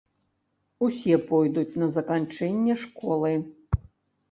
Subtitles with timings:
[0.87, 3.31] Усе пойдуць на заканчэнне школы.